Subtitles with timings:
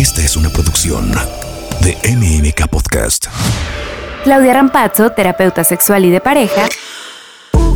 [0.00, 1.12] Esta es una producción
[1.82, 3.26] de MMK Podcast.
[4.24, 6.70] Claudia Rampazzo, terapeuta sexual y de pareja,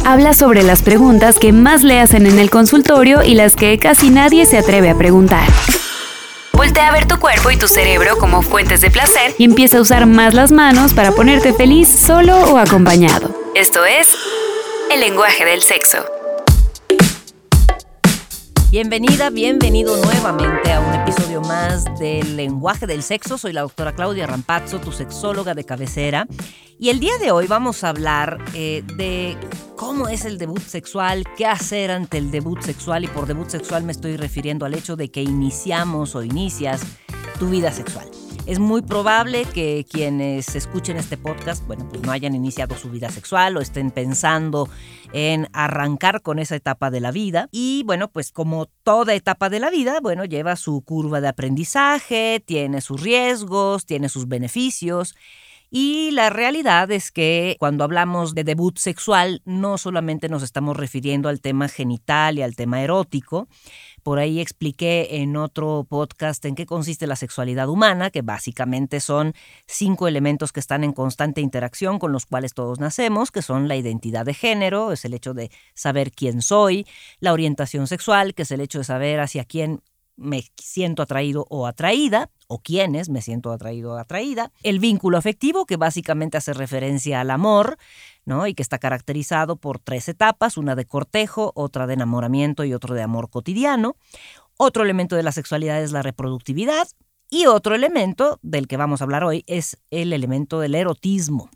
[0.06, 4.08] habla sobre las preguntas que más le hacen en el consultorio y las que casi
[4.08, 5.46] nadie se atreve a preguntar.
[6.54, 9.82] Voltea a ver tu cuerpo y tu cerebro como fuentes de placer y empieza a
[9.82, 13.38] usar más las manos para ponerte feliz solo o acompañado.
[13.54, 14.08] Esto es
[14.90, 15.98] el lenguaje del sexo.
[18.70, 20.80] Bienvenida, bienvenido nuevamente a
[21.46, 23.38] más del lenguaje del sexo.
[23.38, 26.26] Soy la doctora Claudia Rampazzo, tu sexóloga de cabecera.
[26.78, 29.36] Y el día de hoy vamos a hablar eh, de
[29.76, 33.04] cómo es el debut sexual, qué hacer ante el debut sexual.
[33.04, 36.82] Y por debut sexual me estoy refiriendo al hecho de que iniciamos o inicias
[37.38, 38.08] tu vida sexual.
[38.46, 43.08] Es muy probable que quienes escuchen este podcast, bueno, pues no hayan iniciado su vida
[43.08, 44.68] sexual o estén pensando
[45.14, 47.48] en arrancar con esa etapa de la vida.
[47.52, 52.42] Y bueno, pues como toda etapa de la vida, bueno, lleva su curva de aprendizaje,
[52.44, 55.14] tiene sus riesgos, tiene sus beneficios.
[55.76, 61.28] Y la realidad es que cuando hablamos de debut sexual, no solamente nos estamos refiriendo
[61.28, 63.48] al tema genital y al tema erótico,
[64.04, 69.34] por ahí expliqué en otro podcast en qué consiste la sexualidad humana, que básicamente son
[69.66, 73.74] cinco elementos que están en constante interacción con los cuales todos nacemos, que son la
[73.74, 76.86] identidad de género, es el hecho de saber quién soy,
[77.18, 79.82] la orientación sexual, que es el hecho de saber hacia quién
[80.16, 84.52] me siento atraído o atraída, o quiénes me siento atraído o atraída.
[84.62, 87.76] El vínculo afectivo, que básicamente hace referencia al amor,
[88.24, 88.46] ¿no?
[88.46, 92.94] Y que está caracterizado por tres etapas, una de cortejo, otra de enamoramiento y otro
[92.94, 93.96] de amor cotidiano.
[94.56, 96.86] Otro elemento de la sexualidad es la reproductividad.
[97.30, 101.50] Y otro elemento del que vamos a hablar hoy es el elemento del erotismo.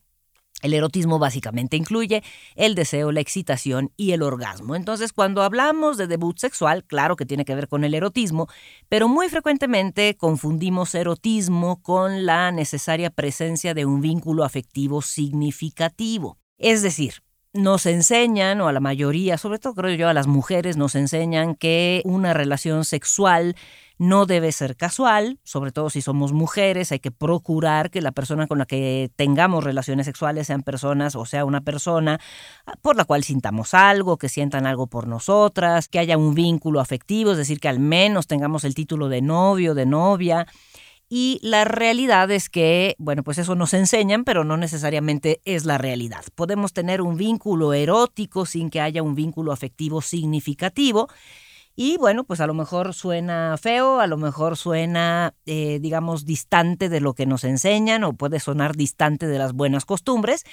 [0.60, 2.22] El erotismo básicamente incluye
[2.56, 4.74] el deseo, la excitación y el orgasmo.
[4.74, 8.48] Entonces, cuando hablamos de debut sexual, claro que tiene que ver con el erotismo,
[8.88, 16.38] pero muy frecuentemente confundimos erotismo con la necesaria presencia de un vínculo afectivo significativo.
[16.58, 17.22] Es decir,
[17.52, 21.54] nos enseñan, o a la mayoría, sobre todo creo yo a las mujeres, nos enseñan
[21.54, 23.56] que una relación sexual
[23.98, 28.46] no debe ser casual, sobre todo si somos mujeres, hay que procurar que la persona
[28.46, 32.20] con la que tengamos relaciones sexuales sean personas o sea una persona
[32.66, 36.78] ah, por la cual sintamos algo, que sientan algo por nosotras, que haya un vínculo
[36.80, 40.46] afectivo, es decir, que al menos tengamos el título de novio, de novia.
[41.10, 45.78] Y la realidad es que, bueno, pues eso nos enseñan, pero no necesariamente es la
[45.78, 46.24] realidad.
[46.34, 51.08] Podemos tener un vínculo erótico sin que haya un vínculo afectivo significativo.
[51.74, 56.88] Y bueno, pues a lo mejor suena feo, a lo mejor suena, eh, digamos, distante
[56.88, 60.44] de lo que nos enseñan o puede sonar distante de las buenas costumbres,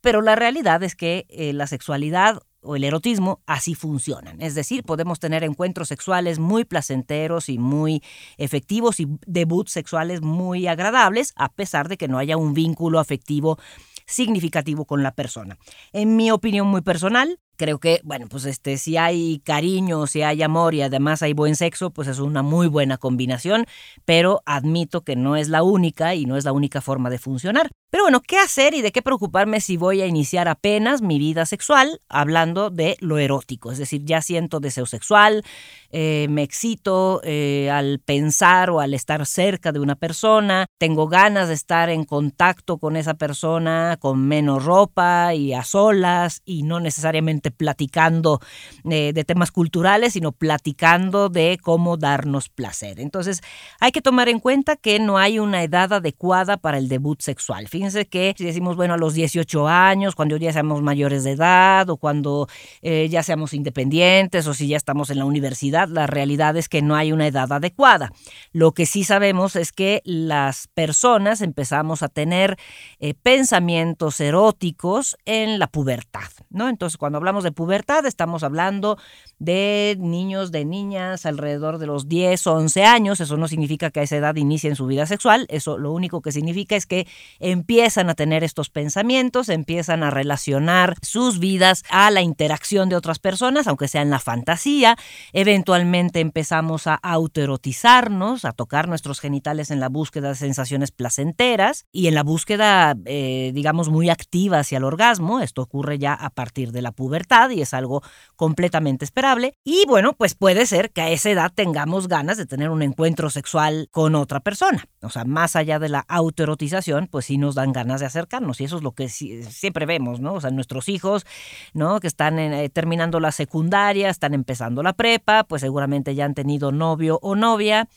[0.00, 4.40] pero la realidad es que eh, la sexualidad o el erotismo así funcionan.
[4.40, 8.02] Es decir, podemos tener encuentros sexuales muy placenteros y muy
[8.38, 13.58] efectivos y debuts sexuales muy agradables, a pesar de que no haya un vínculo afectivo
[14.06, 15.58] significativo con la persona.
[15.92, 20.42] En mi opinión muy personal, creo que, bueno, pues este, si hay cariño, si hay
[20.42, 23.66] amor y además hay buen sexo, pues es una muy buena combinación,
[24.04, 27.70] pero admito que no es la única y no es la única forma de funcionar.
[27.90, 31.44] Pero bueno, ¿qué hacer y de qué preocuparme si voy a iniciar apenas mi vida
[31.44, 33.70] sexual hablando de lo erótico?
[33.70, 35.44] Es decir, ya siento deseo sexual,
[35.90, 41.48] eh, me excito eh, al pensar o al estar cerca de una persona, tengo ganas
[41.48, 46.80] de estar en contacto con esa persona con menos ropa y a solas y no
[46.80, 48.40] necesariamente platicando
[48.88, 53.00] eh, de temas culturales, sino platicando de cómo darnos placer.
[53.00, 53.40] Entonces,
[53.80, 57.68] hay que tomar en cuenta que no hay una edad adecuada para el debut sexual.
[57.68, 61.88] Fíjense que si decimos, bueno, a los 18 años, cuando ya seamos mayores de edad
[61.90, 62.48] o cuando
[62.82, 66.82] eh, ya seamos independientes o si ya estamos en la universidad, la realidad es que
[66.82, 68.12] no hay una edad adecuada.
[68.52, 72.56] Lo que sí sabemos es que las personas empezamos a tener
[72.98, 76.68] eh, pensamientos eróticos en la pubertad, ¿no?
[76.68, 78.98] Entonces, cuando hablamos de pubertad, estamos hablando
[79.38, 83.20] de niños, de niñas alrededor de los 10 o 11 años.
[83.20, 85.46] Eso no significa que a esa edad inicien su vida sexual.
[85.48, 87.08] Eso lo único que significa es que
[87.40, 93.18] empiezan a tener estos pensamientos, empiezan a relacionar sus vidas a la interacción de otras
[93.18, 94.96] personas, aunque sea en la fantasía.
[95.32, 102.08] Eventualmente empezamos a autoerotizarnos, a tocar nuestros genitales en la búsqueda de sensaciones placenteras y
[102.08, 105.40] en la búsqueda, eh, digamos, muy activa hacia el orgasmo.
[105.40, 108.02] Esto ocurre ya a partir de la pubertad y es algo
[108.36, 112.70] completamente esperable y bueno, pues puede ser que a esa edad tengamos ganas de tener
[112.70, 114.86] un encuentro sexual con otra persona.
[115.00, 118.64] O sea, más allá de la autoerotización, pues sí nos dan ganas de acercarnos y
[118.64, 120.34] eso es lo que siempre vemos, ¿no?
[120.34, 121.24] O sea, nuestros hijos,
[121.72, 122.00] ¿no?
[122.00, 126.72] Que están eh, terminando la secundaria, están empezando la prepa, pues seguramente ya han tenido
[126.72, 127.88] novio o novia,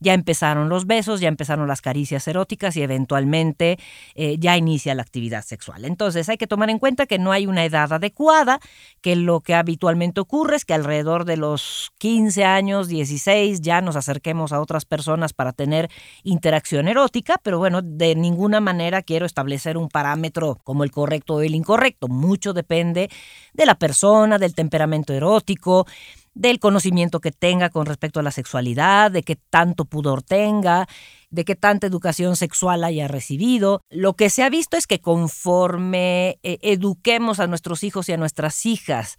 [0.00, 3.78] ya empezaron los besos, ya empezaron las caricias eróticas y eventualmente
[4.14, 5.84] eh, ya inicia la actividad sexual.
[5.84, 8.60] Entonces hay que tomar en cuenta que no hay una edad adecuada,
[9.00, 13.96] que lo que habitualmente ocurre es que alrededor de los 15 años, 16, ya nos
[13.96, 15.90] acerquemos a otras personas para tener
[16.22, 21.40] interacción erótica, pero bueno, de ninguna manera quiero establecer un parámetro como el correcto o
[21.40, 22.08] el incorrecto.
[22.08, 23.10] Mucho depende
[23.52, 25.86] de la persona, del temperamento erótico,
[26.34, 30.86] del conocimiento que tenga con respecto a la sexualidad, de qué tanto pudor tenga,
[31.32, 33.80] de qué tanta educación sexual haya recibido.
[33.90, 38.18] Lo que se ha visto es que conforme eh, eduquemos a nuestros hijos y a
[38.18, 39.18] nuestras hijas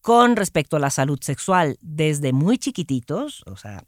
[0.00, 3.82] con respecto a la salud sexual desde muy chiquititos, o sea,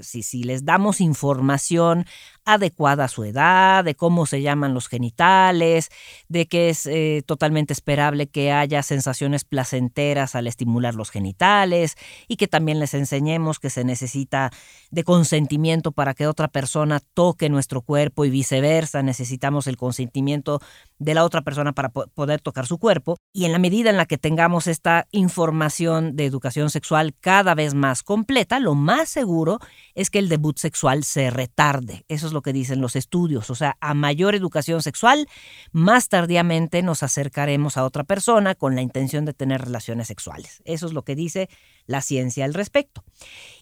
[0.00, 2.06] si, si, les damos información
[2.44, 5.90] adecuada a su edad, de cómo se llaman los genitales,
[6.28, 11.96] de que es eh, totalmente esperable que haya sensaciones placenteras al estimular los genitales
[12.28, 14.50] y que también les enseñemos que se necesita
[14.90, 20.60] de consentimiento para que otra persona toque nuestro cuerpo y viceversa, necesitamos el consentimiento
[20.98, 23.16] de la otra persona para poder tocar su cuerpo.
[23.32, 27.74] Y en la medida en la que tengamos esta información de educación sexual cada vez
[27.74, 29.58] más completa, lo más seguro
[29.94, 32.04] es que el debut sexual se retarde.
[32.08, 33.50] Eso lo que dicen los estudios.
[33.50, 35.28] O sea, a mayor educación sexual,
[35.72, 40.62] más tardíamente nos acercaremos a otra persona con la intención de tener relaciones sexuales.
[40.64, 41.48] Eso es lo que dice
[41.86, 43.04] la ciencia al respecto.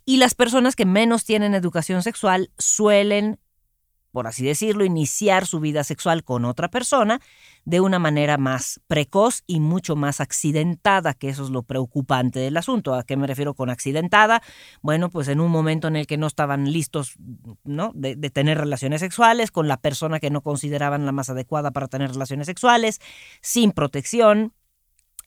[0.04, 3.38] Y las personas que menos tienen educación sexual suelen
[4.18, 7.20] por así decirlo, iniciar su vida sexual con otra persona
[7.64, 12.56] de una manera más precoz y mucho más accidentada, que eso es lo preocupante del
[12.56, 12.96] asunto.
[12.96, 14.42] ¿A qué me refiero con accidentada?
[14.82, 17.14] Bueno, pues en un momento en el que no estaban listos
[17.62, 17.92] ¿no?
[17.94, 22.10] De, tener relaciones sexuales con la persona que no consideraban la más adecuada para tener
[22.10, 22.98] relaciones sexuales,
[23.40, 24.52] sin protección,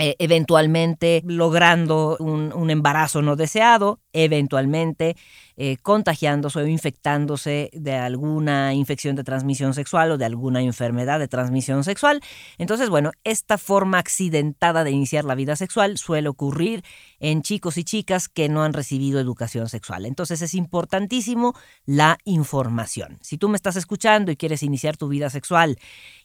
[0.04, 5.16] eh, eventualmente logrando un, embarazo no deseado, eventualmente
[5.58, 11.28] eh, contagiándose o infectándose de alguna infección de transmisión sexual o de alguna enfermedad de
[11.28, 12.22] transmisión sexual.
[12.58, 16.84] Entonces, bueno, esta forma accidentada de iniciar la vida sexual suele ocurrir
[17.20, 20.06] en chicos y chicas que no han recibido educación sexual.
[20.06, 21.54] Entonces es importantísimo
[21.86, 23.20] la información.
[23.22, 25.78] Si tú me estás escuchando y quieres iniciar tu vida sexual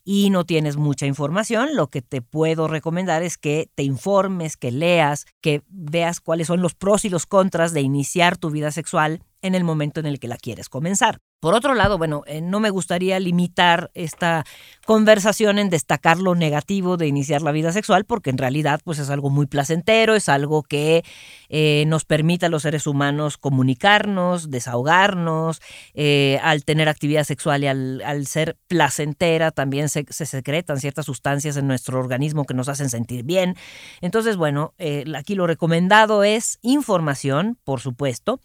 [0.05, 4.70] y no tienes mucha información, lo que te puedo recomendar es que te informes, que
[4.70, 9.20] leas, que veas cuáles son los pros y los contras de iniciar tu vida sexual
[9.46, 11.20] en el momento en el que la quieres comenzar.
[11.38, 14.44] Por otro lado, bueno, eh, no me gustaría limitar esta
[14.87, 19.10] conversación en destacar lo negativo de iniciar la vida sexual, porque en realidad pues es
[19.10, 21.04] algo muy placentero, es algo que
[21.50, 25.60] eh, nos permite a los seres humanos comunicarnos, desahogarnos,
[25.93, 31.69] eh, al tener actividad sexual y al, ser placentera también se, secretan ciertas sustancias en
[31.69, 33.56] nuestro organismo que nos hacen sentir bien.
[34.00, 34.75] Entonces, bueno,
[35.14, 38.40] aquí lo recomendado es información, por supuesto,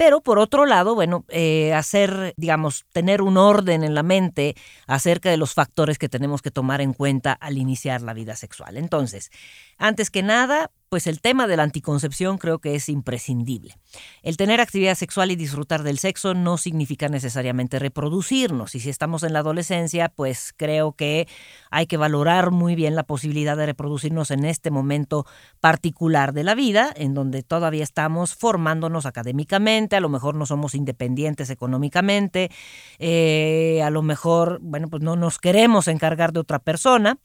[0.00, 4.56] pero por otro lado, bueno, eh, hacer, digamos, tener un orden en la mente
[4.86, 8.78] acerca de los factores que tenemos que tomar en cuenta al iniciar la vida sexual.
[8.78, 9.30] Entonces,
[9.76, 13.78] antes que nada, pues el tema de la anticoncepción creo que es imprescindible.
[14.22, 19.22] El tener actividad sexual y disfrutar del sexo no significa necesariamente reproducirnos y si estamos
[19.22, 21.28] en la adolescencia, pues creo que
[21.70, 25.26] hay que valorar muy bien la posibilidad de reproducirnos en este momento
[25.60, 30.74] particular de la vida, en donde todavía estamos formándonos académicamente, a lo mejor no somos
[30.74, 32.50] independientes económicamente,
[32.98, 37.20] eh, a lo mejor, bueno, pues no nos queremos encargar de otra persona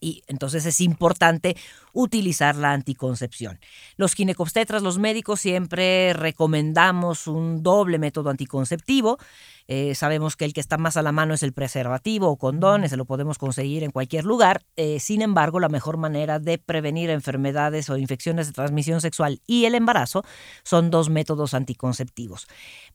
[0.00, 1.56] y entonces es importante
[1.92, 3.58] utilizar la anticoncepción.
[3.96, 9.18] Los ginecobstetras, los médicos, siempre recomendamos un doble método anticonceptivo.
[9.66, 12.90] Eh, sabemos que el que está más a la mano es el preservativo o condones,
[12.90, 14.62] se lo podemos conseguir en cualquier lugar.
[14.76, 19.64] Eh, sin embargo, la mejor manera de prevenir enfermedades o infecciones de transmisión sexual y
[19.64, 20.22] el embarazo
[20.64, 22.46] son dos métodos anticonceptivos.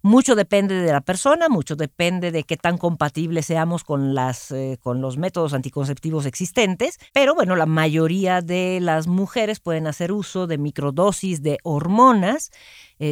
[0.02, 4.78] Mucho depende de la persona, mucho depende de qué tan compatibles seamos con, las, eh,
[4.80, 10.46] con los métodos anticonceptivos existentes, pero bueno, la mayoría de las mujeres pueden hacer uso
[10.46, 12.52] de microdosis de hormonas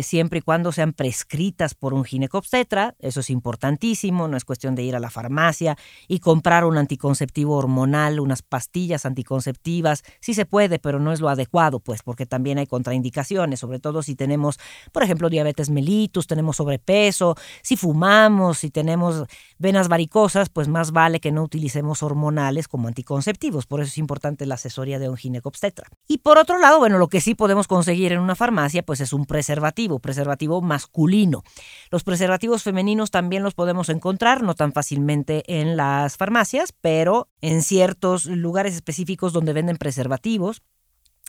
[0.01, 2.95] siempre y cuando sean prescritas por un ginecobstetra.
[2.99, 5.77] Eso es importantísimo, no es cuestión de ir a la farmacia
[6.09, 10.03] y comprar un anticonceptivo hormonal, unas pastillas anticonceptivas.
[10.19, 14.03] Sí se puede, pero no es lo adecuado, pues, porque también hay contraindicaciones, sobre todo
[14.03, 14.59] si tenemos,
[14.91, 19.23] por ejemplo, diabetes mellitus, tenemos sobrepeso, si fumamos, si tenemos
[19.57, 23.65] venas varicosas, pues más vale que no utilicemos hormonales como anticonceptivos.
[23.65, 25.87] Por eso es importante la asesoría de un ginecobstetra.
[26.05, 29.13] Y por otro lado, bueno, lo que sí podemos conseguir en una farmacia, pues es
[29.13, 31.43] un preservativo preservativo, masculino.
[31.91, 37.61] Los preservativos femeninos también los podemos encontrar, no tan fácilmente en las farmacias, pero en
[37.61, 40.61] ciertos lugares específicos donde venden preservativos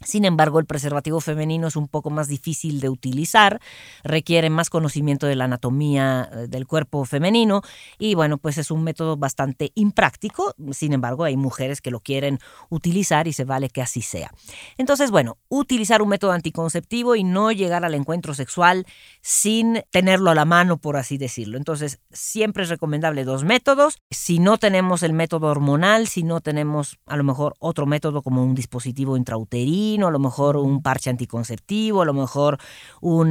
[0.05, 3.61] Sin embargo, el preservativo femenino es un poco más difícil de utilizar,
[4.05, 7.63] requiere más conocimiento de la anatomía eh, del cuerpo femenino
[7.99, 10.55] y bueno, pues es un método bastante impráctico.
[10.71, 12.39] Sin embargo, hay mujeres que lo quieren
[12.69, 14.33] utilizar y se vale que así sea.
[14.77, 18.87] Entonces, bueno, utilizar un método anticonceptivo y no llegar al encuentro sexual
[19.21, 21.59] sin tenerlo a la mano, por así decirlo.
[21.59, 23.99] Entonces, siempre es recomendable dos métodos.
[24.11, 28.45] Si no tenemos el método hormonal, si no tenemos a lo mejor otro método como
[28.45, 32.59] un dispositivo intrauterino, a lo mejor un parche anticonceptivo, a lo mejor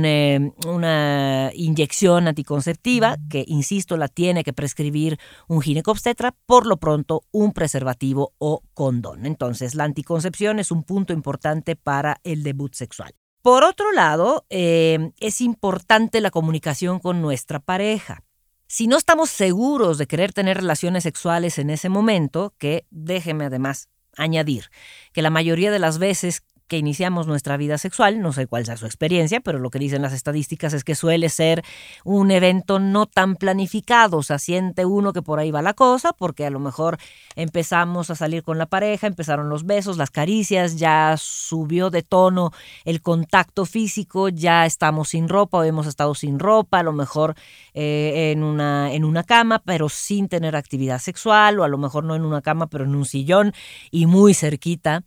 [0.03, 7.23] eh, una inyección anticonceptiva, que insisto, la tiene que prescribir un ginecobstetra, por lo pronto
[7.31, 9.25] un preservativo o condón.
[9.25, 13.13] Entonces, la anticoncepción es un punto importante para el debut sexual.
[13.41, 18.23] Por otro lado, eh, es importante la comunicación con nuestra pareja.
[18.69, 23.87] Si no estamos seguros de querer tener relaciones sexuales en ese momento, que déjeme además
[24.17, 24.69] añadir
[25.13, 28.77] que la mayoría de las veces que iniciamos nuestra vida sexual, no sé cuál sea
[28.77, 31.63] su experiencia, pero lo que dicen las estadísticas es que suele ser
[32.03, 36.13] un evento no tan planificado, o sea, siente uno que por ahí va la cosa,
[36.13, 36.97] porque a lo mejor
[37.35, 42.51] empezamos a salir con la pareja, empezaron los besos, las caricias, ya subió de tono
[42.85, 47.35] el contacto físico, ya estamos sin ropa o hemos estado sin ropa, a lo mejor
[47.73, 52.03] eh, en, una, en una cama, pero sin tener actividad sexual, o a lo mejor
[52.03, 53.53] no en una cama, pero en un sillón
[53.91, 55.03] y muy cerquita,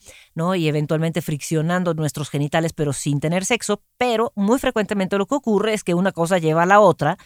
[0.54, 5.74] Y eventualmente fricción nuestros genitales pero sin tener sexo, pero muy frecuentemente lo que ocurre
[5.74, 7.18] es que una cosa lleva a la otra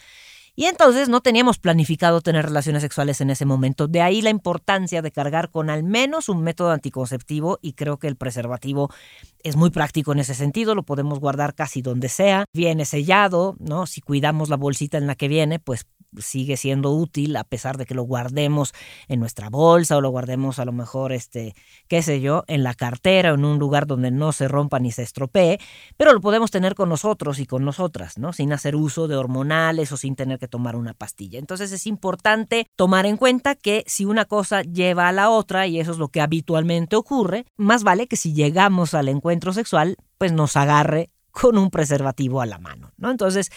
[0.55, 3.87] y entonces no teníamos planificado tener relaciones sexuales en ese momento.
[3.87, 8.07] De ahí la importancia de cargar con al menos un método anticonceptivo y creo que
[8.07, 8.89] el preservativo
[9.43, 13.85] es muy práctico en ese sentido, lo podemos guardar casi donde sea, viene sellado, ¿no?
[13.85, 15.85] Si cuidamos la bolsita en la que viene, pues
[16.21, 18.73] sigue siendo útil a pesar de que lo guardemos
[19.07, 21.55] en nuestra bolsa o lo guardemos a lo mejor, este,
[21.87, 24.91] qué sé yo, en la cartera o en un lugar donde no se rompa ni
[24.91, 25.59] se estropee,
[25.97, 28.33] pero lo podemos tener con nosotros y con nosotras, ¿no?
[28.33, 31.39] Sin hacer uso de hormonales o sin tener que tomar una pastilla.
[31.39, 35.79] Entonces es importante tomar en cuenta que si una cosa lleva a la otra, y
[35.79, 40.31] eso es lo que habitualmente ocurre, más vale que si llegamos al encuentro sexual, pues
[40.31, 43.11] nos agarre con un preservativo a la mano, ¿no?
[43.11, 43.51] Entonces,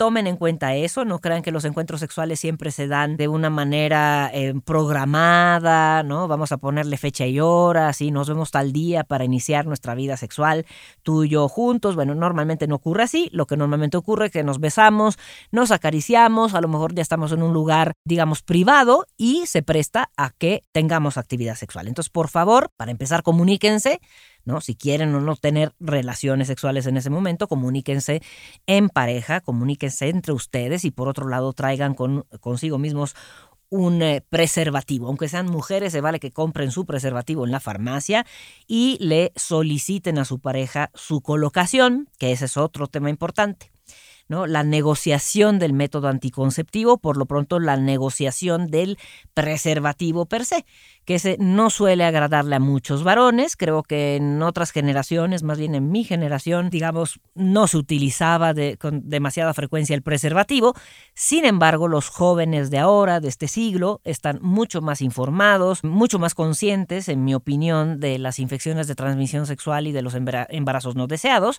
[0.00, 3.50] tomen en cuenta eso, no crean que los encuentros sexuales siempre se dan de una
[3.50, 6.26] manera eh, programada, ¿no?
[6.26, 10.16] Vamos a ponerle fecha y hora, así nos vemos tal día para iniciar nuestra vida
[10.16, 10.64] sexual,
[11.02, 11.96] tú y yo juntos.
[11.96, 15.18] Bueno, normalmente no ocurre así, lo que normalmente ocurre es que nos besamos,
[15.50, 20.10] nos acariciamos, a lo mejor ya estamos en un lugar, digamos, privado y se presta
[20.16, 21.88] a que tengamos actividad sexual.
[21.88, 24.00] Entonces, por favor, para empezar, comuníquense,
[24.44, 24.60] ¿no?
[24.60, 28.22] Si quieren o no tener relaciones sexuales en ese momento, comuníquense
[28.66, 33.14] en pareja, comuníquense entre ustedes y por otro lado traigan con, consigo mismos
[33.70, 35.06] un eh, preservativo.
[35.06, 38.26] Aunque sean mujeres, se vale que compren su preservativo en la farmacia
[38.66, 43.70] y le soliciten a su pareja su colocación, que ese es otro tema importante.
[44.30, 44.46] ¿No?
[44.46, 48.96] La negociación del método anticonceptivo, por lo pronto la negociación del
[49.34, 50.64] preservativo per se,
[51.04, 53.56] que ese no suele agradarle a muchos varones.
[53.56, 59.08] Creo que en otras generaciones, más bien en mi generación, digamos, no se utilizaba con
[59.08, 60.74] demasiada frecuencia el preservativo.
[61.12, 66.36] Sin embargo, los jóvenes de ahora, de este siglo, están mucho más informados, mucho más
[66.36, 71.08] conscientes, en mi opinión, de las infecciones de transmisión sexual y de los embarazos no
[71.08, 71.58] deseados.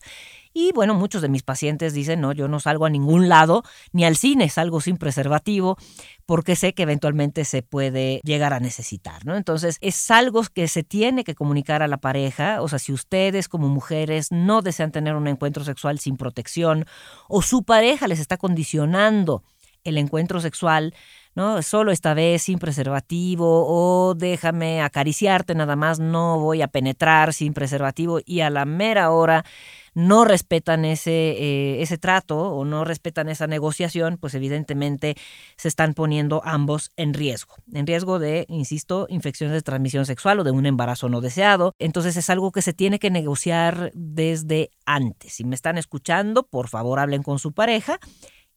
[0.53, 4.06] Y bueno, muchos de mis pacientes dicen, no, yo no salgo a ningún lado, ni
[4.06, 5.77] al cine, salgo sin preservativo,
[6.25, 9.36] porque sé que eventualmente se puede llegar a necesitar, ¿no?
[9.36, 13.50] Entonces, es algo que se tiene que comunicar a la pareja, o sea, si ustedes
[13.50, 16.86] como mujeres no desean tener un encuentro sexual sin protección
[17.27, 19.44] o su pareja les está condicionando
[19.84, 20.94] el encuentro sexual,
[21.36, 21.62] ¿no?
[21.62, 27.53] Solo esta vez sin preservativo o déjame acariciarte nada más, no voy a penetrar sin
[27.53, 29.46] preservativo y a la mera hora
[29.93, 35.15] no respetan ese, eh, ese trato o no respetan esa negociación, pues evidentemente
[35.57, 40.43] se están poniendo ambos en riesgo, en riesgo de, insisto, infecciones de transmisión sexual o
[40.43, 41.74] de un embarazo no deseado.
[41.79, 45.33] Entonces es algo que se tiene que negociar desde antes.
[45.33, 48.00] Si me están escuchando, por favor hablen con su pareja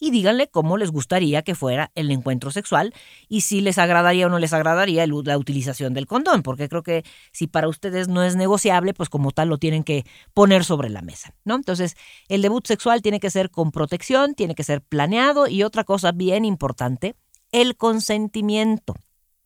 [0.04, 2.92] y díganle cómo les gustaría que fuera el encuentro sexual
[3.26, 7.04] y si les agradaría o no les agradaría la utilización del condón, porque creo que
[7.32, 11.00] si para ustedes no es negociable, pues como tal lo tienen que poner sobre la
[11.00, 11.54] mesa, ¿no?
[11.54, 11.96] Entonces,
[12.28, 16.12] el debut sexual tiene que ser con protección, tiene que ser planeado y otra cosa
[16.12, 17.14] bien importante,
[17.50, 18.94] el consentimiento.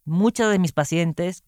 [0.05, 1.45] Muchas de mis pacientes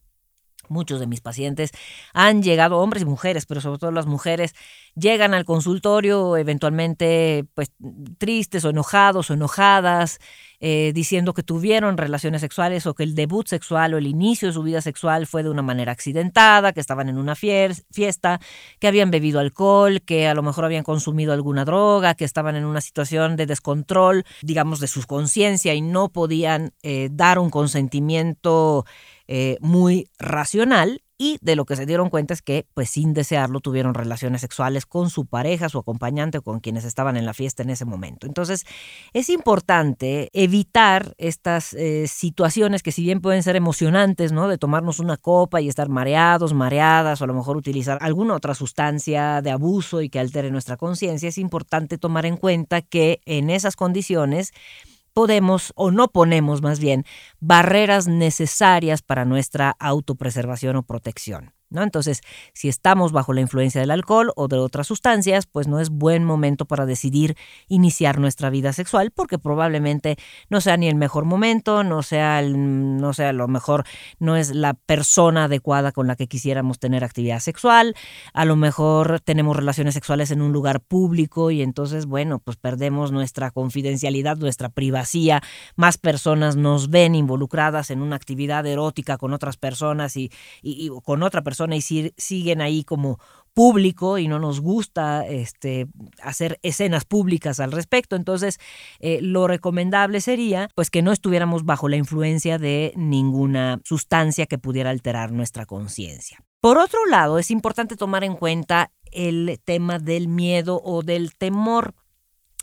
[0.71, 1.71] muchos de mis pacientes
[2.13, 4.55] han llegado, hombres y mujeres, pero sobre todo las mujeres,
[4.95, 7.71] llegan al consultorio eventualmente pues
[8.17, 10.19] tristes o enojados o enojadas,
[10.63, 14.53] eh, diciendo que tuvieron relaciones sexuales o que el debut sexual o el inicio de
[14.53, 18.39] su vida sexual fue de una manera accidentada, que estaban en una fiesta,
[18.79, 22.65] que habían bebido alcohol, que a lo mejor habían consumido alguna droga, que estaban en
[22.65, 28.85] una situación de descontrol, digamos, de su conciencia y no podían eh, dar un consentimiento
[29.33, 33.61] eh, muy racional y de lo que se dieron cuenta es que, pues sin desearlo,
[33.61, 37.63] tuvieron relaciones sexuales con su pareja, su acompañante o con quienes estaban en la fiesta
[37.63, 38.27] en ese momento.
[38.27, 38.65] Entonces,
[39.13, 44.49] es importante evitar estas eh, situaciones que si bien pueden ser emocionantes, ¿no?
[44.49, 48.53] De tomarnos una copa y estar mareados, mareadas, o a lo mejor utilizar alguna otra
[48.53, 53.49] sustancia de abuso y que altere nuestra conciencia, es importante tomar en cuenta que en
[53.49, 54.53] esas condiciones,
[55.13, 57.05] podemos o no ponemos más bien
[57.39, 61.53] barreras necesarias para nuestra autopreservación o protección.
[61.79, 62.21] Entonces,
[62.53, 66.23] si estamos bajo la influencia del alcohol o de otras sustancias, pues no es buen
[66.25, 67.37] momento para decidir
[67.69, 70.17] iniciar nuestra vida sexual porque probablemente
[70.49, 73.85] no sea ni el mejor momento, no sea, no sea lo mejor,
[74.19, 77.95] no es la persona adecuada con la que quisiéramos tener actividad sexual,
[78.33, 83.11] a lo mejor tenemos relaciones sexuales en un lugar público y entonces, bueno, pues perdemos
[83.11, 85.41] nuestra confidencialidad, nuestra privacidad,
[85.75, 90.31] más personas nos ven involucradas en una actividad erótica con otras personas y
[91.03, 91.81] con otra persona y
[92.17, 93.19] siguen ahí como
[93.53, 95.87] público y no nos gusta este,
[96.21, 98.15] hacer escenas públicas al respecto.
[98.15, 98.59] Entonces,
[98.99, 104.57] eh, lo recomendable sería pues que no estuviéramos bajo la influencia de ninguna sustancia que
[104.57, 106.39] pudiera alterar nuestra conciencia.
[106.61, 111.95] Por otro lado, es importante tomar en cuenta el tema del miedo o del temor.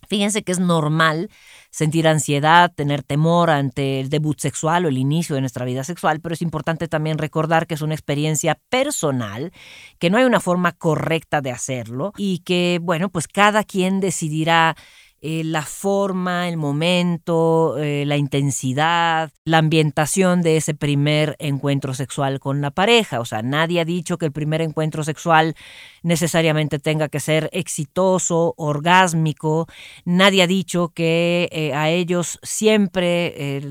[0.09, 1.31] Fíjense que es normal
[1.71, 6.21] sentir ansiedad, tener temor ante el debut sexual o el inicio de nuestra vida sexual,
[6.21, 9.53] pero es importante también recordar que es una experiencia personal,
[9.99, 14.77] que no hay una forma correcta de hacerlo y que, bueno, pues cada quien decidirá
[15.21, 22.39] eh, la forma, el momento, eh, la intensidad, la ambientación de ese primer encuentro sexual
[22.39, 23.19] con la pareja.
[23.19, 25.57] O sea, nadie ha dicho que el primer encuentro sexual
[26.03, 29.67] necesariamente tenga que ser exitoso, orgásmico.
[30.05, 33.63] Nadie ha dicho que eh, a ellos siempre,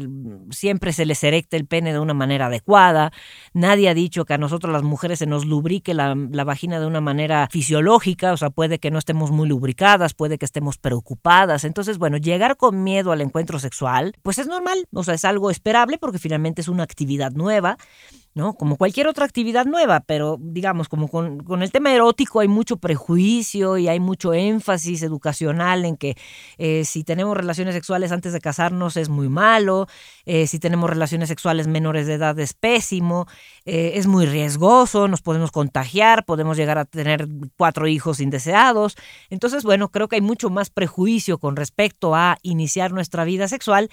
[0.51, 3.11] siempre se les erecte el pene de una manera adecuada.
[3.53, 6.85] Nadie ha dicho que a nosotros las mujeres se nos lubrique la, la vagina de
[6.85, 8.33] una manera fisiológica.
[8.33, 11.17] O sea, puede que no estemos muy lubricadas, puede que estemos preocupadas
[11.63, 15.51] entonces, bueno, llegar con miedo al encuentro sexual, pues es normal, o sea, es algo
[15.51, 17.77] esperable porque finalmente es una actividad nueva.
[18.37, 18.53] ¿No?
[18.53, 23.77] Como cualquier otra actividad nueva, pero digamos, como con, el tema erótico hay mucho prejuicio
[23.79, 26.15] y hay mucho énfasis educacional en que
[26.59, 29.87] eh, si tenemos relaciones sexuales antes de casarnos es muy malo,
[30.25, 33.25] eh, si tenemos relaciones sexuales menores de edad es pésimo,
[33.65, 38.95] eh, es muy riesgoso, nos podemos contagiar, podemos llegar a tener cuatro hijos indeseados.
[39.31, 43.89] Entonces, bueno, creo que hay mucho más prejuicio con respecto a iniciar nuestra vida sexual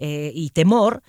[0.00, 1.02] y temor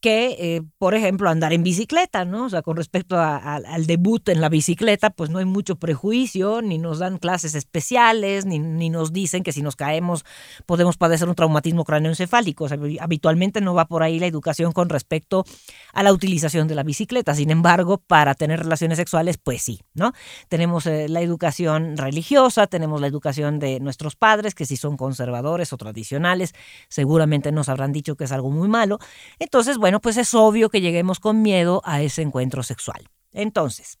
[0.00, 2.46] que, eh, por ejemplo, andar en bicicleta, ¿no?
[2.46, 6.78] O sea, con respecto al debut en la bicicleta, pues no hay mucho prejuicio, ni
[6.78, 10.24] nos dan clases especiales, ni, ni nos dicen que si nos caemos
[10.66, 12.64] podemos padecer un traumatismo cráneoencefálico.
[12.64, 15.44] O sea, habitualmente no va por ahí la educación con respecto
[15.92, 17.34] a la utilización de la bicicleta.
[17.34, 20.12] Sin embargo, para tener relaciones sexuales, pues sí, ¿no?
[20.48, 25.72] Tenemos eh, la educación religiosa, tenemos la educación de nuestros padres, que si son conservadores
[25.72, 26.54] o tradicionales,
[26.88, 28.98] seguramente nos habrán dicho que es algo muy malo.
[29.38, 33.08] Entonces, bueno, bueno, pues es obvio que lleguemos con miedo a ese encuentro sexual.
[33.32, 33.98] Entonces,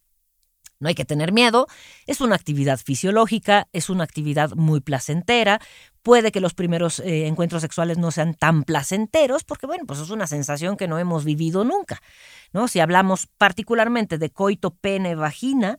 [0.80, 1.66] no hay que tener miedo,
[2.06, 5.62] es una actividad fisiológica, es una actividad muy placentera,
[6.02, 10.10] puede que los primeros eh, encuentros sexuales no sean tan placenteros, porque bueno, pues es
[10.10, 12.02] una sensación que no hemos vivido nunca,
[12.52, 12.68] ¿no?
[12.68, 15.78] Si hablamos particularmente de coito pene vagina,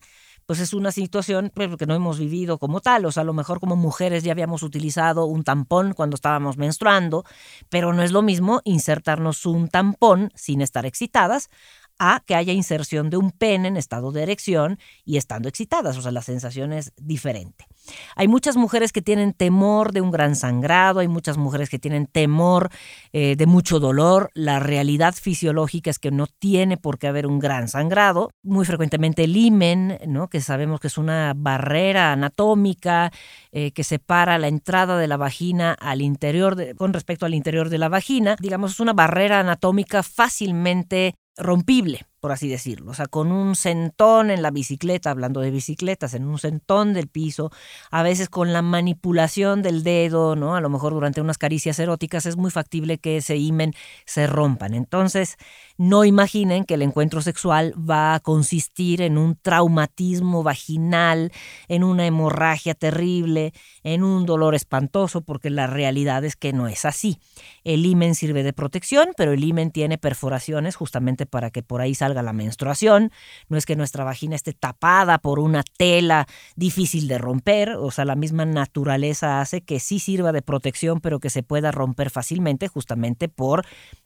[0.50, 3.06] pues es una situación pues, que no hemos vivido como tal.
[3.06, 7.24] O sea, a lo mejor como mujeres ya habíamos utilizado un tampón cuando estábamos menstruando,
[7.70, 11.52] pero no es lo mismo insertarnos un tampón sin estar excitadas
[12.00, 16.02] a que haya inserción de un pene en estado de erección y estando excitadas, o
[16.02, 17.68] sea, la sensación es diferente.
[18.15, 22.08] Hay muchas mujeres que tienen temor de un gran sangrado, hay muchas mujeres que tienen
[22.08, 22.69] temor
[23.13, 24.30] eh, de mucho dolor.
[24.34, 28.32] La realidad fisiológica es que no tiene por qué haber un gran sangrado.
[28.43, 30.28] Muy frecuentemente el imen, ¿no?
[30.30, 33.12] que sabemos que es una barrera anatómica
[33.52, 37.78] eh, que separa la entrada de la vagina al interior, con respecto al interior de
[37.78, 38.36] la vagina.
[38.39, 42.09] Digamos, es una barrera anatómica fácilmente rompible.
[42.20, 46.26] Por así decirlo, o sea, con un sentón en la bicicleta, hablando de bicicletas, en
[46.26, 47.52] un sentón del piso,
[47.92, 50.56] a veces con la manipulación del dedo, ¿no?
[50.56, 53.74] A lo mejor durante unas caricias eróticas es muy factible que ese imen
[54.06, 54.74] se rompan.
[54.74, 55.38] Entonces,
[55.78, 61.32] no imaginen que el encuentro sexual va a consistir en un traumatismo vaginal,
[61.68, 63.54] en una hemorragia terrible,
[63.84, 67.18] en un dolor espantoso, porque la realidad es que no es así.
[67.64, 71.96] El imen sirve de protección, pero el imen tiene perforaciones justamente para que por ahí
[71.96, 73.12] salga la menstruación.
[73.48, 78.06] No es que nuestra vagina esté tapada por una tela difícil de romper, o sea,
[78.06, 82.67] la misma naturaleza hace que sí sirva de protección, pero que se pueda romper fácilmente
[82.67, 83.65] justamente por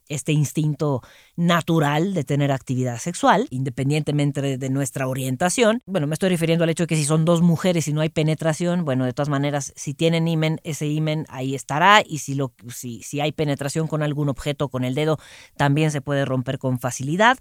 [0.09, 1.01] este instinto
[1.35, 5.81] natural de tener actividad sexual, independientemente de, nuestra orientación.
[5.85, 8.09] Bueno, me estoy refiriendo al hecho de que si son dos mujeres y no hay
[8.09, 12.53] penetración, bueno, de todas maneras, si tienen imen, ese imen ahí estará y si, lo,
[12.73, 15.19] si, si hay penetración con algún objeto, con el dedo,
[15.57, 17.37] también se puede romper con facilidad.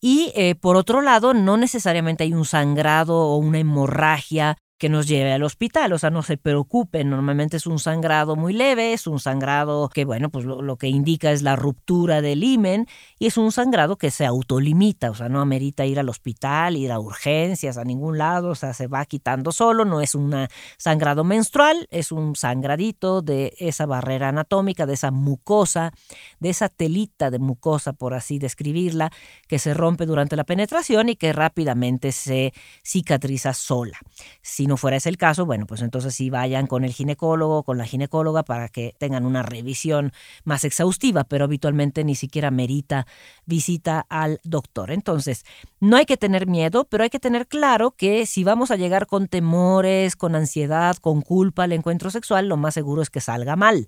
[0.00, 5.06] Y eh, por otro lado, no necesariamente hay un sangrado o una hemorragia que nos
[5.06, 9.06] lleve al hospital, o sea, no se preocupen, normalmente es un sangrado muy leve, es
[9.06, 13.36] un sangrado que, bueno, pues lo, que indica es la ruptura del himen y es
[13.36, 17.78] un sangrado que se autolimita, o sea, no amerita ir al hospital, ir a urgencias,
[17.78, 22.10] a ningún lado, o sea, se va quitando solo, no es un sangrado menstrual, es
[22.10, 25.92] un sangradito de esa barrera anatómica, de esa mucosa,
[26.40, 29.12] de esa telita de mucosa, por así describirla,
[29.46, 34.00] que se rompe durante la penetración y que rápidamente se cicatriza sola.
[34.40, 37.76] Si no fuera ese el caso, bueno, pues entonces sí vayan con el ginecólogo, con
[37.76, 40.12] la ginecóloga para que tengan una revisión
[40.44, 43.06] más exhaustiva, pero habitualmente ni siquiera merita
[43.44, 44.90] visita al doctor.
[44.90, 45.44] Entonces,
[45.78, 49.06] no hay que tener miedo, pero hay que tener claro que si vamos a llegar
[49.06, 53.56] con temores, con ansiedad, con culpa al encuentro sexual, lo más seguro es que salga
[53.56, 53.86] mal.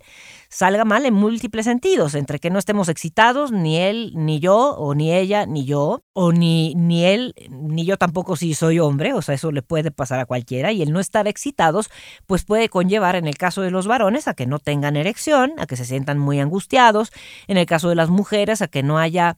[0.49, 4.93] Salga mal en múltiples sentidos, entre que no estemos excitados, ni él, ni yo, o
[4.93, 9.23] ni ella, ni yo, o ni, ni él, ni yo tampoco si soy hombre, o
[9.23, 11.89] sea, eso le puede pasar a cualquiera y el no estar excitados,
[12.27, 15.65] pues puede conllevar en el caso de los varones a que no tengan erección, a
[15.65, 17.11] que se sientan muy angustiados,
[17.47, 19.37] en el caso de las mujeres a que no haya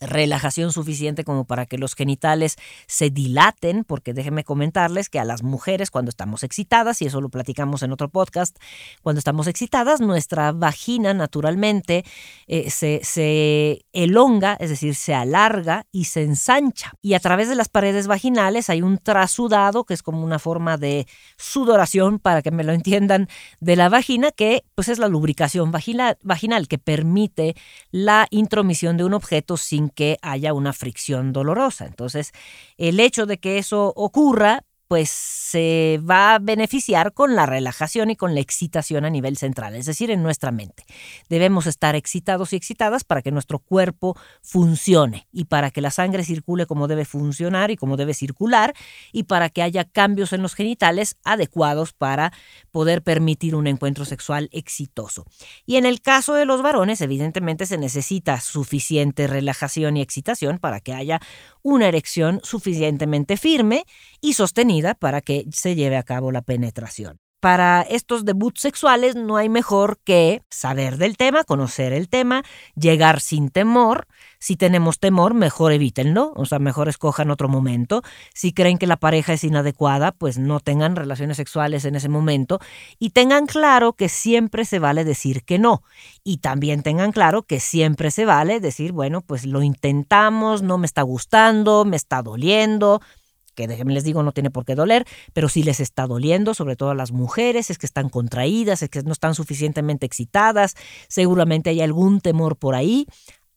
[0.00, 5.42] relajación suficiente como para que los genitales se dilaten, porque déjenme comentarles que a las
[5.42, 8.56] mujeres cuando estamos excitadas, y eso lo platicamos en otro podcast,
[9.02, 12.04] cuando estamos excitadas, nuestra vagina naturalmente
[12.46, 16.92] eh, se, se elonga, es decir, se alarga y se ensancha.
[17.02, 20.76] Y a través de las paredes vaginales hay un trasudado, que es como una forma
[20.76, 23.28] de sudoración, para que me lo entiendan,
[23.60, 27.54] de la vagina, que pues es la lubricación vaginal, vaginal que permite
[27.90, 31.86] la intromisión de un objeto sin que haya una fricción dolorosa.
[31.86, 32.32] Entonces,
[32.76, 38.16] el hecho de que eso ocurra pues se va a beneficiar con la relajación y
[38.16, 40.84] con la excitación a nivel central, es decir, en nuestra mente.
[41.28, 46.24] Debemos estar excitados y excitadas para que nuestro cuerpo funcione y para que la sangre
[46.24, 48.74] circule como debe funcionar y como debe circular
[49.12, 52.32] y para que haya cambios en los genitales adecuados para
[52.72, 55.24] poder permitir un encuentro sexual exitoso.
[55.66, 60.80] Y en el caso de los varones, evidentemente se necesita suficiente relajación y excitación para
[60.80, 61.20] que haya
[61.62, 63.84] una erección suficientemente firme
[64.20, 67.18] y sostenida para que se lleve a cabo la penetración.
[67.40, 72.42] Para estos debuts sexuales no hay mejor que saber del tema, conocer el tema,
[72.76, 74.06] llegar sin temor.
[74.38, 78.02] Si tenemos temor, mejor evítenlo, o sea, mejor escojan otro momento.
[78.34, 82.58] Si creen que la pareja es inadecuada, pues no tengan relaciones sexuales en ese momento
[82.98, 85.82] y tengan claro que siempre se vale decir que no.
[86.22, 90.86] Y también tengan claro que siempre se vale decir, bueno, pues lo intentamos, no me
[90.86, 93.00] está gustando, me está doliendo,
[93.60, 96.76] que déjenme les digo, no tiene por qué doler, pero si les está doliendo, sobre
[96.76, 100.76] todo a las mujeres, es que están contraídas, es que no están suficientemente excitadas,
[101.08, 103.06] seguramente hay algún temor por ahí,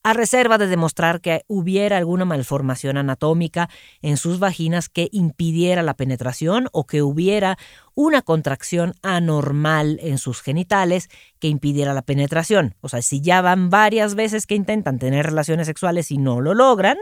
[0.03, 3.69] a reserva de demostrar que hubiera alguna malformación anatómica
[4.01, 7.57] en sus vaginas que impidiera la penetración o que hubiera
[7.95, 12.75] una contracción anormal en sus genitales que impidiera la penetración.
[12.81, 16.53] O sea, si ya van varias veces que intentan tener relaciones sexuales y no lo
[16.53, 16.97] logran,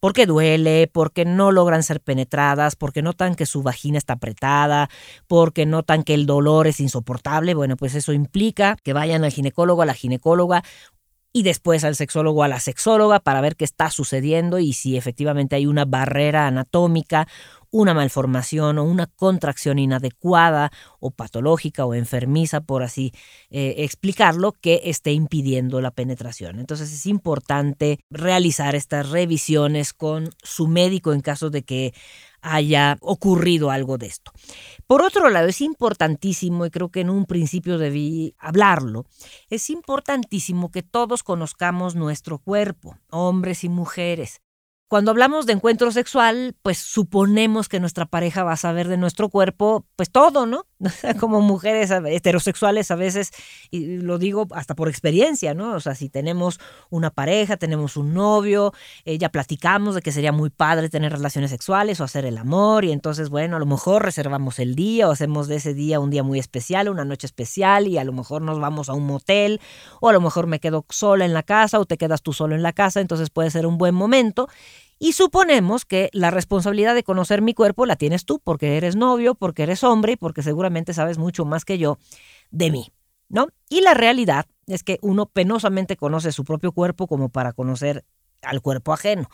[0.00, 4.88] porque duele, porque no logran ser penetradas, porque notan que su vagina está apretada,
[5.28, 9.82] porque notan que el dolor es insoportable, bueno, pues eso implica que vayan al ginecólogo,
[9.82, 10.64] a la ginecóloga
[11.32, 15.54] y después al sexólogo, a la sexóloga para ver qué está sucediendo y si efectivamente
[15.54, 17.28] hay una barrera anatómica
[17.70, 23.12] una malformación o una contracción inadecuada o patológica o enfermiza, por así
[23.50, 26.58] eh, explicarlo, que esté impidiendo la penetración.
[26.58, 31.94] Entonces es importante realizar estas revisiones con su médico en caso de que
[32.42, 34.32] haya ocurrido algo de esto.
[34.86, 39.04] Por otro lado, es importantísimo, y creo que en un principio debí hablarlo,
[39.50, 44.40] es importantísimo que todos conozcamos nuestro cuerpo, hombres y mujeres
[44.90, 49.28] cuando hablamos de encuentro sexual, pues suponemos que nuestra pareja va a saber de nuestro
[49.28, 50.66] cuerpo, pues todo, ¿no?
[51.20, 53.30] Como mujeres heterosexuales a veces,
[53.70, 55.74] y lo digo hasta por experiencia, ¿no?
[55.74, 58.72] O sea, si tenemos una pareja, tenemos un novio,
[59.04, 62.84] eh, ya platicamos de que sería muy padre tener relaciones sexuales o hacer el amor,
[62.84, 66.10] y entonces, bueno, a lo mejor reservamos el día o hacemos de ese día un
[66.10, 69.60] día muy especial, una noche especial, y a lo mejor nos vamos a un motel,
[70.00, 72.54] o a lo mejor me quedo sola en la casa o te quedas tú solo
[72.54, 74.48] en la casa, entonces puede ser un buen momento.
[75.02, 79.34] Y suponemos que la responsabilidad de conocer mi cuerpo la tienes tú, porque eres novio,
[79.34, 81.98] porque eres hombre y porque seguramente sabes mucho más que yo
[82.50, 82.92] de mí,
[83.30, 83.48] ¿no?
[83.70, 88.04] Y la realidad es que uno penosamente conoce su propio cuerpo como para conocer
[88.42, 89.28] al cuerpo ajeno,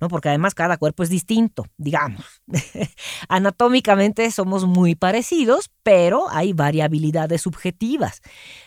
[0.00, 0.08] ¿no?
[0.08, 2.24] Porque además cada cuerpo es distinto, digamos.
[3.28, 8.20] Anatómicamente somos muy parecidos, pero hay variabilidades subjetivas.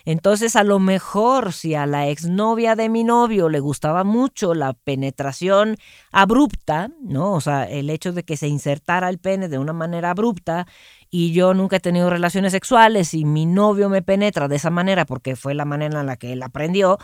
[0.04, 4.72] Entonces, a lo mejor si a la exnovia de mi novio le gustaba mucho la
[4.72, 5.76] penetración
[6.10, 7.32] abrupta, ¿no?
[7.32, 10.66] O sea, el hecho de que se insertara el pene de una manera abrupta
[11.10, 15.04] y yo nunca he tenido relaciones sexuales y mi novio me penetra de esa manera
[15.06, 16.98] porque fue la manera en la que él aprendió,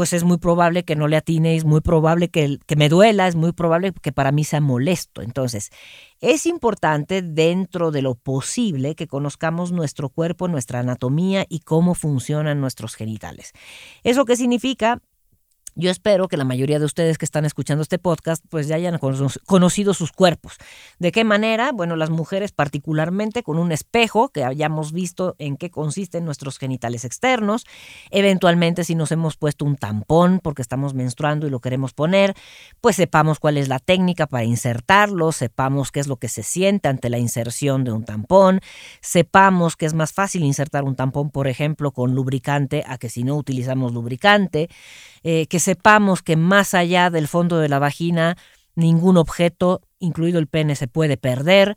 [0.00, 3.28] pues es muy probable que no le atine, es muy probable que, que me duela,
[3.28, 5.20] es muy probable que para mí sea molesto.
[5.20, 5.68] Entonces,
[6.20, 12.62] es importante dentro de lo posible que conozcamos nuestro cuerpo, nuestra anatomía y cómo funcionan
[12.62, 13.52] nuestros genitales.
[14.02, 15.02] ¿Eso qué significa?
[15.74, 18.98] Yo espero que la mayoría de ustedes que están escuchando este podcast pues ya hayan
[19.46, 20.56] conocido sus cuerpos.
[20.98, 21.72] ¿De qué manera?
[21.72, 27.04] Bueno, las mujeres particularmente con un espejo que hayamos visto en qué consisten nuestros genitales
[27.04, 27.66] externos.
[28.10, 32.34] Eventualmente si nos hemos puesto un tampón porque estamos menstruando y lo queremos poner,
[32.80, 36.88] pues sepamos cuál es la técnica para insertarlo, sepamos qué es lo que se siente
[36.88, 38.60] ante la inserción de un tampón,
[39.00, 43.22] sepamos que es más fácil insertar un tampón, por ejemplo, con lubricante a que si
[43.22, 44.68] no utilizamos lubricante.
[45.22, 48.36] Eh, que sepamos que más allá del fondo de la vagina
[48.74, 51.76] ningún objeto, incluido el pene, se puede perder,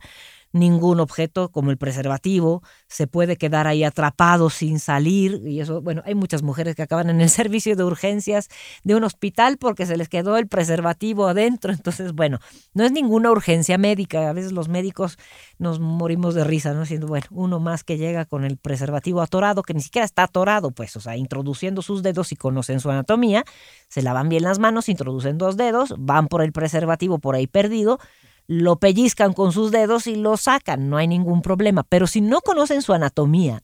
[0.54, 5.42] ningún objeto como el preservativo se puede quedar ahí atrapado sin salir.
[5.44, 8.48] Y eso, bueno, hay muchas mujeres que acaban en el servicio de urgencias
[8.84, 11.72] de un hospital porque se les quedó el preservativo adentro.
[11.72, 12.38] Entonces, bueno,
[12.72, 14.30] no es ninguna urgencia médica.
[14.30, 15.18] A veces los médicos
[15.58, 16.86] nos morimos de risa, ¿no?
[16.86, 20.70] Siendo, bueno, uno más que llega con el preservativo atorado, que ni siquiera está atorado,
[20.70, 23.44] pues, o sea, introduciendo sus dedos y conocen su anatomía,
[23.88, 27.98] se lavan bien las manos, introducen dos dedos, van por el preservativo por ahí perdido
[28.46, 31.82] lo pellizcan con sus dedos y lo sacan, no hay ningún problema.
[31.82, 33.62] Pero si no conocen su anatomía,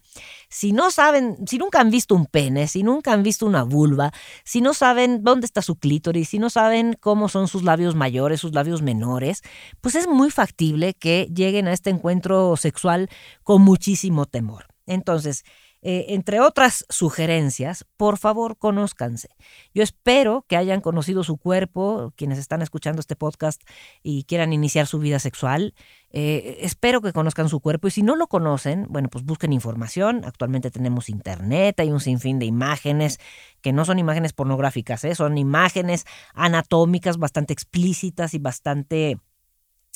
[0.48, 4.12] si no saben, si nunca han visto un pene, si nunca han visto una vulva,
[4.44, 8.40] si no saben dónde está su clítoris, si no saben cómo son sus labios mayores,
[8.40, 9.42] sus labios menores,
[9.80, 13.08] pues es muy factible que lleguen a este encuentro sexual
[13.42, 14.66] con muchísimo temor.
[14.86, 15.44] Entonces,
[15.82, 19.28] eh, entre otras sugerencias, por favor, conózcanse.
[19.74, 23.62] Yo espero que hayan conocido su cuerpo, quienes están escuchando este podcast
[24.02, 25.74] y quieran iniciar su vida sexual.
[26.12, 30.22] Eh, espero que conozcan su cuerpo y si no lo conocen, bueno, pues busquen información.
[30.24, 33.18] Actualmente tenemos internet, hay un sinfín de imágenes
[33.62, 35.14] que no son imágenes pornográficas, ¿eh?
[35.14, 39.18] son imágenes anatómicas bastante explícitas y bastante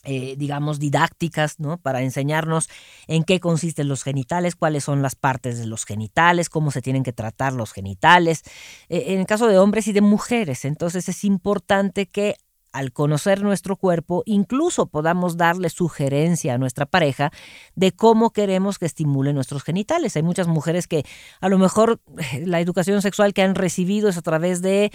[0.05, 1.79] eh, digamos, didácticas, ¿no?
[1.79, 2.69] Para enseñarnos
[3.07, 7.03] en qué consisten los genitales, cuáles son las partes de los genitales, cómo se tienen
[7.03, 8.43] que tratar los genitales,
[8.88, 10.64] eh, en el caso de hombres y de mujeres.
[10.64, 12.37] Entonces es importante que
[12.75, 17.31] al conocer nuestro cuerpo, incluso podamos darle sugerencia a nuestra pareja
[17.77, 20.17] de cómo queremos que estimule nuestros genitales.
[20.17, 21.05] Hay muchas mujeres que
[21.41, 22.01] a lo mejor
[22.45, 24.91] la educación sexual que han recibido es a través de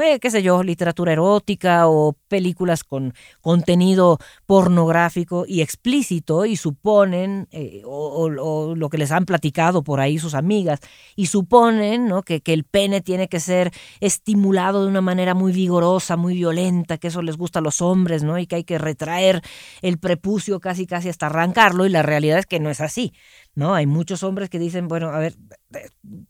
[0.00, 3.12] pues, qué sé yo, literatura erótica o películas con
[3.42, 10.18] contenido pornográfico y explícito y suponen, eh, o, lo que les han platicado por ahí
[10.18, 10.80] sus amigas,
[11.16, 12.22] y suponen ¿no?
[12.22, 16.96] que, que el pene tiene que ser estimulado de una manera muy vigorosa, muy violenta,
[16.96, 18.38] que eso les gusta a los hombres, ¿no?
[18.38, 19.42] Y que hay que retraer
[19.82, 23.12] el prepucio casi casi hasta arrancarlo, y la realidad es que no es así.
[23.54, 23.74] ¿No?
[23.74, 25.36] Hay muchos hombres que dicen, bueno, a ver,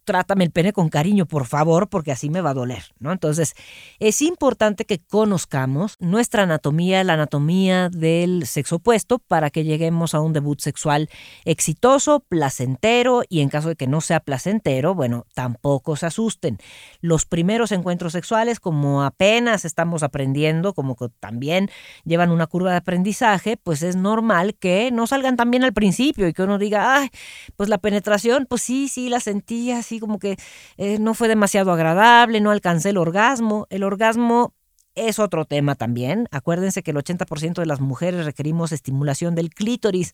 [0.03, 3.11] trátame el pene con cariño, por favor, porque así me va a doler, ¿no?
[3.11, 3.53] Entonces,
[3.99, 10.19] es importante que conozcamos nuestra anatomía, la anatomía del sexo opuesto, para que lleguemos a
[10.19, 11.09] un debut sexual
[11.45, 16.57] exitoso, placentero, y en caso de que no sea placentero, bueno, tampoco se asusten.
[17.01, 21.69] Los primeros encuentros sexuales, como apenas estamos aprendiendo, como que también
[22.03, 26.27] llevan una curva de aprendizaje, pues es normal que no salgan tan bien al principio
[26.27, 27.10] y que uno diga, ay,
[27.55, 30.37] pues la penetración, pues sí, sí, la sentí así como que
[30.77, 33.67] eh, no fue demasiado agradable, no alcancé el orgasmo.
[33.69, 34.53] El orgasmo
[34.95, 36.27] es otro tema también.
[36.31, 40.13] Acuérdense que el 80% de las mujeres requerimos estimulación del clítoris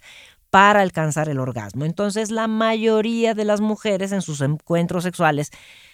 [0.49, 1.86] para alcanzar el orgasmo.
[1.86, 5.51] Entonces, la mayoría de las mujeres en sus encuentros sexuales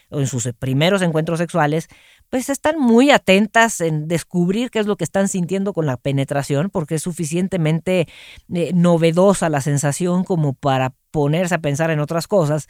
[0.09, 1.87] o en sus primeros encuentros sexuales,
[2.33, 6.71] pues están muy atentas en descubrir qué es lo que están sintiendo con la penetración,
[6.71, 8.07] porque es suficientemente
[8.51, 12.65] eh, novedosa la sensación como para ponerse a pensar en otras cosas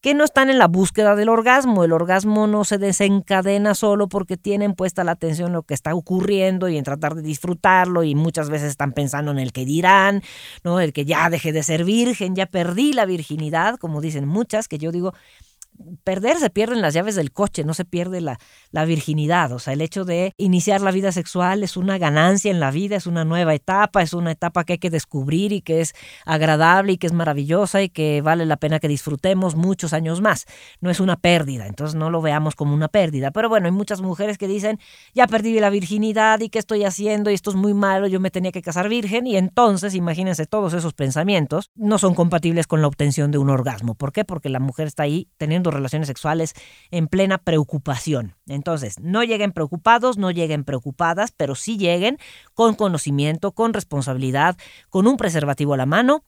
[0.00, 1.82] que no están en la búsqueda del orgasmo.
[1.82, 5.96] El orgasmo no se desencadena solo porque tienen puesta la atención en lo que está
[5.96, 10.22] ocurriendo y en tratar de disfrutarlo y muchas veces están pensando en el que dirán,
[10.62, 10.78] ¿no?
[10.78, 14.78] El que ya dejé de ser virgen, ya perdí la virginidad, como dicen muchas, que
[14.78, 15.12] yo digo,
[16.04, 18.38] perder se pierden las llaves del coche, no se pierde la,
[18.70, 19.52] la, virginidad.
[19.52, 22.96] O sea, el hecho de iniciar la vida sexual es una ganancia en la vida,
[22.96, 26.92] es una nueva etapa, es una etapa que hay que descubrir y que es agradable
[26.92, 30.46] y que es maravillosa y que vale la pena que disfrutemos muchos años más.
[30.80, 33.30] No es una pérdida, entonces no lo veamos como una pérdida.
[33.30, 34.78] Pero bueno, hay muchas mujeres que dicen,
[35.14, 38.30] ya perdí la virginidad y qué estoy haciendo y esto es muy malo, yo me
[38.30, 42.88] tenía que casar virgen y entonces, imagínense, todos esos pensamientos no son compatibles con la
[42.88, 43.94] obtención de un orgasmo.
[43.94, 44.24] ¿Por qué?
[44.24, 46.54] Porque la mujer está ahí teniendo relaciones sexuales
[46.90, 48.34] en plena preocupación.
[48.46, 52.18] Entonces, no lleguen preocupados, no lleguen preocupadas, pero sí lleguen
[52.54, 54.56] con conocimiento, con responsabilidad,
[54.88, 56.24] con un preservativo a la mano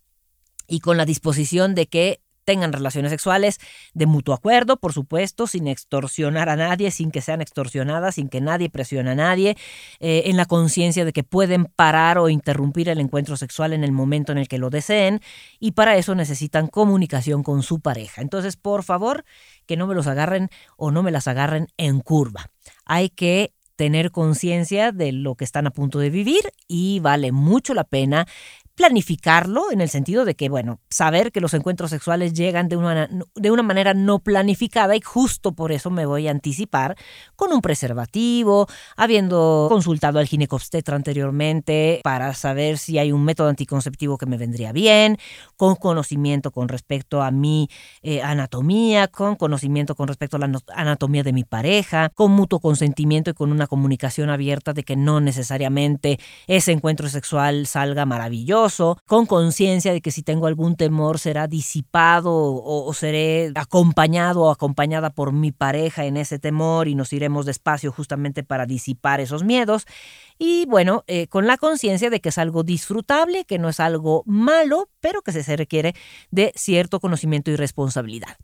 [0.66, 2.20] y con la disposición de que
[2.50, 3.60] tengan relaciones sexuales
[3.94, 8.40] de mutuo acuerdo, por supuesto, sin extorsionar a nadie, sin que sean extorsionadas, sin que
[8.40, 9.56] nadie presione a nadie,
[10.00, 13.92] eh, en la conciencia de que pueden parar o interrumpir el encuentro sexual en el
[13.92, 15.20] momento en el que lo deseen
[15.60, 18.20] y para eso necesitan comunicación con su pareja.
[18.20, 19.24] Entonces, por favor,
[19.66, 22.50] que no me los agarren o no me las agarren en curva.
[22.84, 27.72] Hay que tener conciencia de lo que están a punto de vivir y vale mucho
[27.72, 28.26] la pena
[28.80, 33.10] planificarlo en el sentido de que, bueno, saber que los encuentros sexuales llegan de una,
[33.34, 36.96] de una manera no planificada y justo por eso me voy a anticipar
[37.36, 44.16] con un preservativo, habiendo consultado al ginecobstetra anteriormente para saber si hay un método anticonceptivo
[44.16, 45.18] que me vendría bien,
[45.58, 47.68] con conocimiento con respecto a mi
[48.00, 53.28] eh, anatomía, con conocimiento con respecto a la anatomía de mi pareja, con mutuo consentimiento
[53.28, 58.69] y con una comunicación abierta de que no necesariamente ese encuentro sexual salga maravilloso
[59.06, 65.10] con conciencia de que si tengo algún temor será disipado o, seré acompañado o acompañada
[65.10, 69.86] por mi pareja en ese temor y nos iremos despacio justamente para disipar esos miedos
[70.42, 74.22] y bueno, eh, con la conciencia de que es algo disfrutable, que no es algo
[74.24, 75.94] malo, pero que se requiere
[76.30, 78.38] de cierto conocimiento y responsabilidad.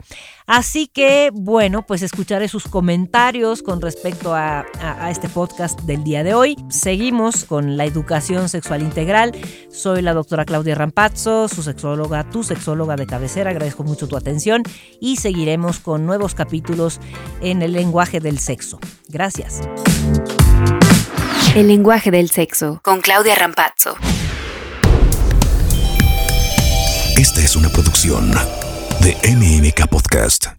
[0.47, 6.23] Así que bueno, pues escucharé sus comentarios con respecto a, a este podcast del día
[6.23, 6.57] de hoy.
[6.69, 9.33] Seguimos con la educación sexual integral.
[9.71, 13.53] Soy la doctora Claudia Rampazzo, su sexóloga, tu sexóloga de cabecera.
[13.53, 14.65] Agradezco mucho tu atención
[15.01, 17.01] y seguiremos con nuevos capítulos
[17.41, 18.79] en el lenguaje del sexo.
[19.09, 19.63] Gracias.
[21.57, 23.97] El lenguaje del sexo con Claudia Rampazzo.
[27.17, 28.31] Esta es una producción
[29.01, 30.57] de MMK Podcast.